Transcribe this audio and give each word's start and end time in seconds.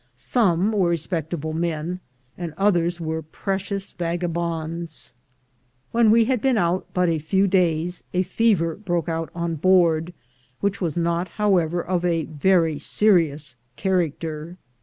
Some 0.15 0.71
were 0.71 0.89
respectable 0.89 1.53
men, 1.53 1.99
and 2.35 2.55
others 2.57 2.99
were 2.99 3.21
precious 3.21 3.93
vagabonds. 3.93 5.13
When 5.91 6.09
we 6.09 6.25
had 6.25 6.41
been 6.41 6.57
out 6.57 6.87
but 6.91 7.07
a 7.07 7.19
few 7.19 7.45
days, 7.45 8.03
a 8.11 8.23
fever 8.23 8.75
broke 8.75 9.07
out 9.07 9.29
on 9.35 9.57
board, 9.57 10.11
which 10.59 10.81
was 10.81 10.97
not, 10.97 11.27
however, 11.27 11.83
of 11.83 12.03
a 12.03 12.23
very 12.23 12.79
serious 12.79 13.55
character. 13.75 14.57